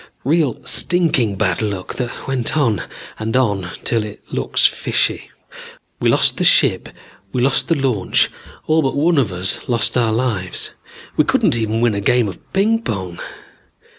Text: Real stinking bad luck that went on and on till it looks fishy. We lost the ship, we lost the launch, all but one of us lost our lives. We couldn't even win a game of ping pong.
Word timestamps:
Real 0.23 0.59
stinking 0.65 1.35
bad 1.35 1.61
luck 1.61 1.93
that 1.93 2.27
went 2.27 2.57
on 2.57 2.81
and 3.19 3.37
on 3.37 3.69
till 3.83 4.03
it 4.03 4.23
looks 4.33 4.65
fishy. 4.65 5.29
We 5.99 6.09
lost 6.09 6.37
the 6.37 6.43
ship, 6.43 6.89
we 7.31 7.39
lost 7.43 7.67
the 7.67 7.75
launch, 7.75 8.31
all 8.65 8.81
but 8.81 8.95
one 8.95 9.19
of 9.19 9.31
us 9.31 9.59
lost 9.67 9.95
our 9.95 10.11
lives. 10.11 10.71
We 11.17 11.23
couldn't 11.23 11.55
even 11.55 11.81
win 11.81 11.93
a 11.93 12.01
game 12.01 12.27
of 12.27 12.39
ping 12.51 12.81
pong. 12.81 13.19